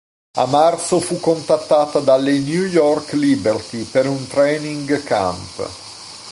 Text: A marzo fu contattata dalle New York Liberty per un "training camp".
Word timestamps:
A 0.39 0.47
marzo 0.47 0.99
fu 0.99 1.19
contattata 1.19 1.99
dalle 1.99 2.39
New 2.39 2.63
York 2.65 3.11
Liberty 3.11 3.83
per 3.83 4.07
un 4.07 4.25
"training 4.25 5.03
camp". 5.03 5.69